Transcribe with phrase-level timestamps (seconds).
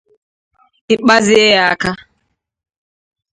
[0.93, 1.91] Ị kpazịe ya aka